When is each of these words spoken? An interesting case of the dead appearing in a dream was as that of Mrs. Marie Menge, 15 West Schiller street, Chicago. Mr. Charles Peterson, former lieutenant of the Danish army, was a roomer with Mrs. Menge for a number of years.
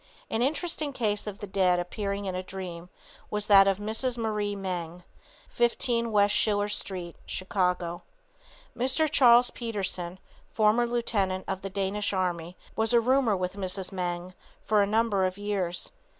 An 0.31 0.41
interesting 0.41 0.93
case 0.93 1.27
of 1.27 1.37
the 1.41 1.45
dead 1.45 1.77
appearing 1.79 2.25
in 2.25 2.33
a 2.33 2.41
dream 2.41 2.89
was 3.29 3.43
as 3.43 3.47
that 3.49 3.67
of 3.67 3.77
Mrs. 3.77 4.17
Marie 4.17 4.55
Menge, 4.55 5.03
15 5.49 6.11
West 6.11 6.33
Schiller 6.33 6.69
street, 6.69 7.15
Chicago. 7.27 8.01
Mr. 8.75 9.07
Charles 9.07 9.51
Peterson, 9.51 10.17
former 10.49 10.87
lieutenant 10.87 11.45
of 11.47 11.61
the 11.61 11.69
Danish 11.69 12.13
army, 12.13 12.57
was 12.75 12.93
a 12.93 12.99
roomer 12.99 13.37
with 13.37 13.53
Mrs. 13.53 13.91
Menge 13.91 14.33
for 14.63 14.81
a 14.81 14.87
number 14.87 15.23
of 15.27 15.37
years. 15.37 15.91